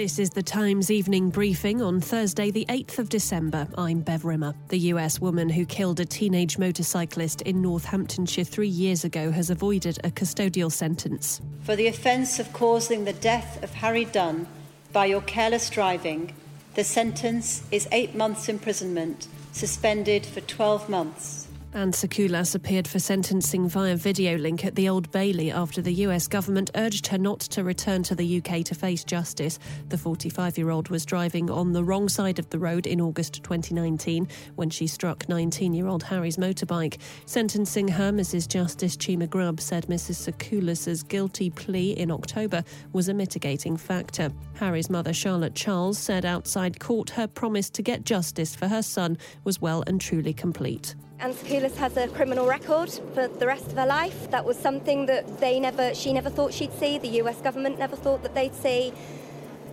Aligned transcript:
This 0.00 0.18
is 0.18 0.30
the 0.30 0.42
Times 0.42 0.90
evening 0.90 1.28
briefing 1.28 1.82
on 1.82 2.00
Thursday, 2.00 2.50
the 2.50 2.64
8th 2.70 3.00
of 3.00 3.10
December. 3.10 3.68
I'm 3.76 4.00
Bev 4.00 4.24
Rimmer. 4.24 4.54
The 4.68 4.78
US 4.94 5.20
woman 5.20 5.50
who 5.50 5.66
killed 5.66 6.00
a 6.00 6.06
teenage 6.06 6.56
motorcyclist 6.56 7.42
in 7.42 7.60
Northamptonshire 7.60 8.44
three 8.44 8.66
years 8.66 9.04
ago 9.04 9.30
has 9.30 9.50
avoided 9.50 9.98
a 10.02 10.10
custodial 10.10 10.72
sentence. 10.72 11.42
For 11.64 11.76
the 11.76 11.86
offence 11.86 12.38
of 12.38 12.50
causing 12.54 13.04
the 13.04 13.12
death 13.12 13.62
of 13.62 13.74
Harry 13.74 14.06
Dunn 14.06 14.46
by 14.90 15.04
your 15.04 15.20
careless 15.20 15.68
driving, 15.68 16.32
the 16.76 16.84
sentence 16.84 17.62
is 17.70 17.86
eight 17.92 18.14
months' 18.14 18.48
imprisonment, 18.48 19.28
suspended 19.52 20.24
for 20.24 20.40
12 20.40 20.88
months. 20.88 21.46
Anne 21.72 21.92
Sacoolas 21.92 22.56
appeared 22.56 22.88
for 22.88 22.98
sentencing 22.98 23.68
via 23.68 23.94
video 23.94 24.36
link 24.36 24.64
at 24.64 24.74
the 24.74 24.88
Old 24.88 25.08
Bailey 25.12 25.52
after 25.52 25.80
the 25.80 25.94
US 26.06 26.26
government 26.26 26.68
urged 26.74 27.06
her 27.06 27.16
not 27.16 27.38
to 27.38 27.62
return 27.62 28.02
to 28.02 28.16
the 28.16 28.38
UK 28.38 28.64
to 28.64 28.74
face 28.74 29.04
justice. 29.04 29.60
The 29.88 29.96
45 29.96 30.58
year 30.58 30.70
old 30.70 30.88
was 30.88 31.06
driving 31.06 31.48
on 31.48 31.72
the 31.72 31.84
wrong 31.84 32.08
side 32.08 32.40
of 32.40 32.50
the 32.50 32.58
road 32.58 32.88
in 32.88 33.00
August 33.00 33.44
2019 33.44 34.26
when 34.56 34.68
she 34.68 34.88
struck 34.88 35.28
19 35.28 35.72
year 35.72 35.86
old 35.86 36.02
Harry's 36.02 36.38
motorbike. 36.38 36.98
Sentencing 37.26 37.86
her, 37.86 38.10
Mrs. 38.10 38.48
Justice 38.48 38.96
Cheema 38.96 39.30
Grubb 39.30 39.60
said 39.60 39.86
Mrs. 39.86 40.16
Sacoolas's 40.16 41.04
guilty 41.04 41.50
plea 41.50 41.92
in 41.92 42.10
October 42.10 42.64
was 42.92 43.08
a 43.08 43.14
mitigating 43.14 43.76
factor. 43.76 44.32
Harry's 44.54 44.90
mother, 44.90 45.12
Charlotte 45.12 45.54
Charles, 45.54 45.98
said 45.98 46.24
outside 46.24 46.80
court 46.80 47.10
her 47.10 47.28
promise 47.28 47.70
to 47.70 47.80
get 47.80 48.04
justice 48.04 48.56
for 48.56 48.66
her 48.66 48.82
son 48.82 49.16
was 49.44 49.60
well 49.60 49.84
and 49.86 50.00
truly 50.00 50.32
complete. 50.32 50.96
Anne 51.20 51.34
Sacoolas 51.34 51.76
has 51.76 51.98
a 51.98 52.08
criminal 52.08 52.46
record 52.46 52.90
for 53.12 53.28
the 53.28 53.46
rest 53.46 53.66
of 53.66 53.74
her 53.74 53.84
life. 53.84 54.30
That 54.30 54.42
was 54.42 54.58
something 54.58 55.04
that 55.04 55.38
they 55.38 55.60
never, 55.60 55.94
she 55.94 56.14
never 56.14 56.30
thought 56.30 56.54
she'd 56.54 56.72
see. 56.72 56.96
The 56.96 57.20
US 57.20 57.42
government 57.42 57.78
never 57.78 57.94
thought 57.94 58.22
that 58.22 58.34
they'd 58.34 58.54
see. 58.54 58.94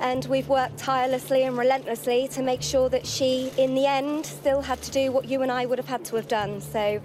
And 0.00 0.24
we've 0.24 0.48
worked 0.48 0.78
tirelessly 0.78 1.42
and 1.42 1.58
relentlessly 1.58 2.28
to 2.28 2.42
make 2.42 2.62
sure 2.62 2.88
that 2.88 3.06
she, 3.06 3.52
in 3.58 3.74
the 3.74 3.84
end, 3.84 4.24
still 4.24 4.62
had 4.62 4.80
to 4.82 4.90
do 4.90 5.12
what 5.12 5.26
you 5.26 5.42
and 5.42 5.52
I 5.52 5.66
would 5.66 5.76
have 5.76 5.86
had 5.86 6.06
to 6.06 6.16
have 6.16 6.28
done. 6.28 6.62
So, 6.62 7.02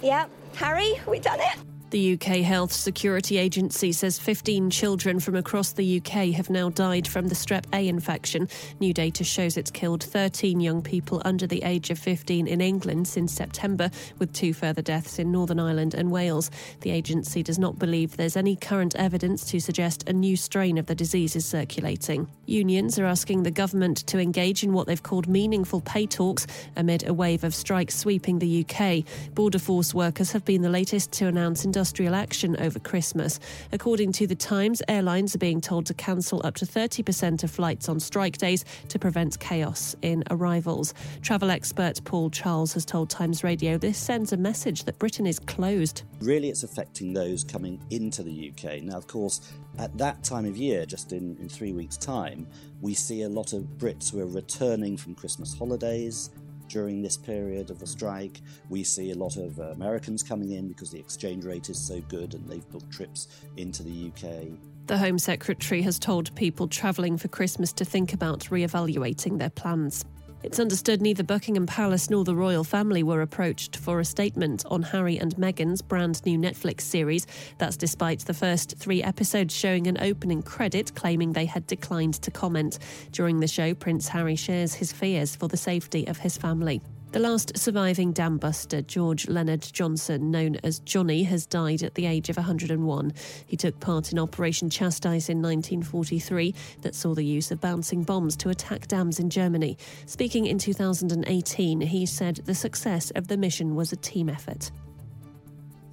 yeah, 0.00 0.26
Harry, 0.54 1.00
we 1.08 1.18
done 1.18 1.40
it. 1.40 1.71
The 1.92 2.14
UK 2.14 2.38
Health 2.38 2.72
Security 2.72 3.36
Agency 3.36 3.92
says 3.92 4.18
15 4.18 4.70
children 4.70 5.20
from 5.20 5.34
across 5.34 5.72
the 5.72 5.98
UK 5.98 6.30
have 6.34 6.48
now 6.48 6.70
died 6.70 7.06
from 7.06 7.28
the 7.28 7.34
strep 7.34 7.66
A 7.74 7.86
infection. 7.86 8.48
New 8.80 8.94
data 8.94 9.24
shows 9.24 9.58
it's 9.58 9.70
killed 9.70 10.02
13 10.02 10.58
young 10.58 10.80
people 10.80 11.20
under 11.26 11.46
the 11.46 11.62
age 11.64 11.90
of 11.90 11.98
15 11.98 12.46
in 12.48 12.62
England 12.62 13.08
since 13.08 13.34
September, 13.34 13.90
with 14.18 14.32
two 14.32 14.54
further 14.54 14.80
deaths 14.80 15.18
in 15.18 15.30
Northern 15.30 15.60
Ireland 15.60 15.92
and 15.92 16.10
Wales. 16.10 16.50
The 16.80 16.92
agency 16.92 17.42
does 17.42 17.58
not 17.58 17.78
believe 17.78 18.16
there's 18.16 18.38
any 18.38 18.56
current 18.56 18.96
evidence 18.96 19.44
to 19.50 19.60
suggest 19.60 20.08
a 20.08 20.14
new 20.14 20.34
strain 20.34 20.78
of 20.78 20.86
the 20.86 20.94
disease 20.94 21.36
is 21.36 21.44
circulating. 21.44 22.26
Unions 22.46 22.98
are 22.98 23.04
asking 23.04 23.42
the 23.42 23.50
government 23.50 23.98
to 24.06 24.18
engage 24.18 24.64
in 24.64 24.72
what 24.72 24.86
they've 24.86 25.02
called 25.02 25.28
meaningful 25.28 25.82
pay 25.82 26.06
talks 26.06 26.46
amid 26.74 27.06
a 27.06 27.12
wave 27.12 27.44
of 27.44 27.54
strikes 27.54 27.98
sweeping 27.98 28.38
the 28.38 28.64
UK. 28.64 29.04
Border 29.34 29.58
Force 29.58 29.92
workers 29.92 30.32
have 30.32 30.46
been 30.46 30.62
the 30.62 30.70
latest 30.70 31.12
to 31.12 31.26
announce 31.26 31.66
industrial 31.82 32.14
action 32.14 32.56
over 32.60 32.78
Christmas. 32.78 33.40
According 33.72 34.12
to 34.12 34.26
The 34.28 34.36
Times, 34.36 34.82
airlines 34.86 35.34
are 35.34 35.38
being 35.38 35.60
told 35.60 35.84
to 35.86 35.94
cancel 35.94 36.40
up 36.44 36.54
to 36.54 36.64
30% 36.64 37.42
of 37.42 37.50
flights 37.50 37.88
on 37.88 37.98
strike 37.98 38.38
days 38.38 38.64
to 38.86 39.00
prevent 39.00 39.40
chaos 39.40 39.96
in 40.00 40.22
arrivals. 40.30 40.94
Travel 41.22 41.50
expert 41.50 42.00
Paul 42.04 42.30
Charles 42.30 42.72
has 42.74 42.84
told 42.84 43.10
Times 43.10 43.42
Radio 43.42 43.78
this 43.78 43.98
sends 43.98 44.32
a 44.32 44.36
message 44.36 44.84
that 44.84 44.96
Britain 45.00 45.26
is 45.26 45.40
closed. 45.40 46.04
Really, 46.20 46.50
it's 46.50 46.62
affecting 46.62 47.14
those 47.14 47.42
coming 47.42 47.82
into 47.90 48.22
the 48.22 48.52
UK. 48.52 48.80
Now, 48.84 48.96
of 48.96 49.08
course, 49.08 49.40
at 49.78 49.98
that 49.98 50.22
time 50.22 50.46
of 50.46 50.56
year, 50.56 50.86
just 50.86 51.10
in, 51.10 51.36
in 51.40 51.48
three 51.48 51.72
weeks' 51.72 51.96
time, 51.96 52.46
we 52.80 52.94
see 52.94 53.22
a 53.22 53.28
lot 53.28 53.52
of 53.52 53.62
Brits 53.76 54.12
who 54.12 54.20
are 54.20 54.26
returning 54.26 54.96
from 54.96 55.16
Christmas 55.16 55.58
holidays 55.58 56.30
during 56.72 57.02
this 57.02 57.16
period 57.16 57.70
of 57.70 57.78
the 57.78 57.86
strike. 57.86 58.40
We 58.68 58.82
see 58.82 59.10
a 59.10 59.14
lot 59.14 59.36
of 59.36 59.60
uh, 59.60 59.64
Americans 59.72 60.22
coming 60.22 60.52
in 60.52 60.68
because 60.68 60.90
the 60.90 60.98
exchange 60.98 61.44
rate 61.44 61.68
is 61.68 61.78
so 61.78 62.00
good 62.08 62.34
and 62.34 62.48
they've 62.48 62.68
booked 62.70 62.90
trips 62.90 63.28
into 63.56 63.82
the 63.82 64.10
UK. 64.10 64.58
The 64.86 64.98
Home 64.98 65.18
Secretary 65.18 65.82
has 65.82 65.98
told 65.98 66.34
people 66.34 66.66
travelling 66.66 67.16
for 67.16 67.28
Christmas 67.28 67.72
to 67.74 67.84
think 67.84 68.12
about 68.12 68.50
re 68.50 68.64
evaluating 68.64 69.38
their 69.38 69.50
plans. 69.50 70.04
It's 70.42 70.58
understood 70.58 71.00
neither 71.00 71.22
Buckingham 71.22 71.66
Palace 71.66 72.10
nor 72.10 72.24
the 72.24 72.34
royal 72.34 72.64
family 72.64 73.04
were 73.04 73.22
approached 73.22 73.76
for 73.76 74.00
a 74.00 74.04
statement 74.04 74.64
on 74.66 74.82
Harry 74.82 75.16
and 75.16 75.36
Meghan's 75.36 75.82
brand 75.82 76.24
new 76.26 76.36
Netflix 76.36 76.80
series. 76.80 77.28
That's 77.58 77.76
despite 77.76 78.20
the 78.20 78.34
first 78.34 78.76
three 78.76 79.04
episodes 79.04 79.54
showing 79.54 79.86
an 79.86 79.98
opening 80.00 80.42
credit 80.42 80.96
claiming 80.96 81.32
they 81.32 81.46
had 81.46 81.68
declined 81.68 82.14
to 82.22 82.32
comment. 82.32 82.80
During 83.12 83.38
the 83.38 83.46
show, 83.46 83.72
Prince 83.74 84.08
Harry 84.08 84.34
shares 84.34 84.74
his 84.74 84.92
fears 84.92 85.36
for 85.36 85.46
the 85.46 85.56
safety 85.56 86.08
of 86.08 86.18
his 86.18 86.36
family. 86.36 86.82
The 87.12 87.18
last 87.18 87.58
surviving 87.58 88.12
dam 88.12 88.38
buster, 88.38 88.80
George 88.80 89.28
Leonard 89.28 89.60
Johnson, 89.60 90.30
known 90.30 90.56
as 90.64 90.78
Johnny, 90.78 91.24
has 91.24 91.44
died 91.44 91.82
at 91.82 91.94
the 91.94 92.06
age 92.06 92.30
of 92.30 92.38
101. 92.38 93.12
He 93.46 93.54
took 93.54 93.78
part 93.80 94.12
in 94.12 94.18
Operation 94.18 94.70
Chastise 94.70 95.28
in 95.28 95.42
1943 95.42 96.54
that 96.80 96.94
saw 96.94 97.14
the 97.14 97.22
use 97.22 97.50
of 97.50 97.60
bouncing 97.60 98.02
bombs 98.02 98.34
to 98.36 98.48
attack 98.48 98.88
dams 98.88 99.18
in 99.18 99.28
Germany. 99.28 99.76
Speaking 100.06 100.46
in 100.46 100.56
2018, 100.56 101.82
he 101.82 102.06
said 102.06 102.36
the 102.46 102.54
success 102.54 103.10
of 103.10 103.28
the 103.28 103.36
mission 103.36 103.74
was 103.74 103.92
a 103.92 103.96
team 103.96 104.30
effort. 104.30 104.70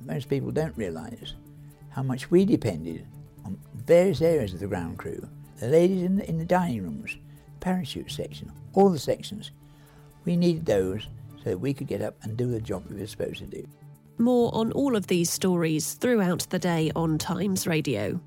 Most 0.05 0.29
people 0.29 0.51
don't 0.51 0.77
realise 0.77 1.33
how 1.89 2.01
much 2.01 2.31
we 2.31 2.45
depended 2.45 3.05
on 3.43 3.59
various 3.75 4.21
areas 4.21 4.53
of 4.53 4.61
the 4.61 4.67
ground 4.67 4.97
crew. 4.97 5.27
The 5.57 5.67
ladies 5.67 6.01
in 6.01 6.15
the, 6.15 6.29
in 6.29 6.37
the 6.37 6.45
dining 6.45 6.83
rooms, 6.83 7.17
parachute 7.59 8.09
section, 8.09 8.53
all 8.73 8.87
the 8.87 8.97
sections 8.97 9.51
we 10.25 10.35
needed 10.35 10.65
those 10.65 11.07
so 11.43 11.51
that 11.51 11.57
we 11.59 11.73
could 11.73 11.87
get 11.87 12.01
up 12.01 12.15
and 12.23 12.35
do 12.37 12.49
the 12.49 12.61
job 12.61 12.85
we 12.89 12.99
were 12.99 13.07
supposed 13.07 13.39
to 13.39 13.45
do. 13.45 13.67
More 14.17 14.53
on 14.53 14.71
all 14.73 14.95
of 14.95 15.07
these 15.07 15.29
stories 15.29 15.93
throughout 15.93 16.45
the 16.49 16.59
day 16.59 16.91
on 16.95 17.17
Times 17.17 17.65
Radio. 17.65 18.19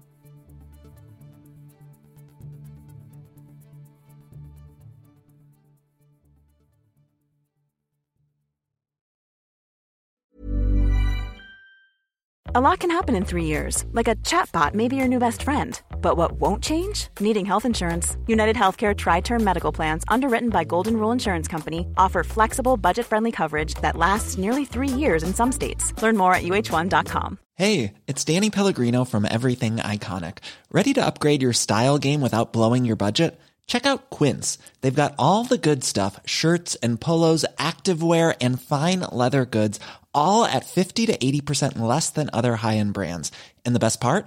A 12.54 12.60
lot 12.60 12.80
can 12.80 12.90
happen 12.90 13.14
in 13.14 13.24
three 13.24 13.44
years, 13.46 13.86
like 13.92 14.08
a 14.08 14.14
chatbot 14.16 14.74
may 14.74 14.86
be 14.86 14.96
your 14.96 15.08
new 15.08 15.18
best 15.18 15.42
friend. 15.42 15.80
But 16.02 16.18
what 16.18 16.32
won't 16.32 16.62
change? 16.62 17.08
Needing 17.20 17.46
health 17.46 17.64
insurance. 17.64 18.16
United 18.26 18.56
Healthcare 18.56 18.94
Tri 18.94 19.20
Term 19.20 19.42
Medical 19.42 19.72
Plans, 19.72 20.04
underwritten 20.08 20.50
by 20.50 20.64
Golden 20.64 20.98
Rule 20.98 21.12
Insurance 21.12 21.48
Company, 21.48 21.86
offer 21.96 22.22
flexible, 22.24 22.76
budget 22.76 23.06
friendly 23.06 23.32
coverage 23.32 23.74
that 23.76 23.96
lasts 23.96 24.36
nearly 24.36 24.64
three 24.66 24.88
years 24.88 25.22
in 25.22 25.32
some 25.32 25.52
states. 25.52 25.94
Learn 26.02 26.18
more 26.18 26.34
at 26.34 26.42
uh1.com. 26.42 27.38
Hey, 27.54 27.94
it's 28.06 28.24
Danny 28.24 28.50
Pellegrino 28.50 29.04
from 29.04 29.24
Everything 29.24 29.76
Iconic. 29.76 30.38
Ready 30.70 30.92
to 30.94 31.06
upgrade 31.06 31.42
your 31.42 31.52
style 31.52 31.96
game 31.98 32.20
without 32.20 32.52
blowing 32.52 32.84
your 32.84 32.96
budget? 32.96 33.38
Check 33.66 33.86
out 33.86 34.10
Quince. 34.10 34.58
They've 34.80 35.02
got 35.02 35.14
all 35.18 35.44
the 35.44 35.58
good 35.58 35.84
stuff 35.84 36.18
shirts 36.26 36.74
and 36.76 37.00
polos, 37.00 37.44
activewear, 37.58 38.34
and 38.40 38.60
fine 38.60 39.00
leather 39.00 39.44
goods, 39.44 39.78
all 40.12 40.44
at 40.44 40.66
50 40.66 41.06
to 41.06 41.16
80% 41.16 41.78
less 41.78 42.10
than 42.10 42.30
other 42.32 42.56
high 42.56 42.78
end 42.78 42.94
brands. 42.94 43.30
And 43.64 43.74
the 43.74 43.84
best 43.86 44.00
part? 44.00 44.26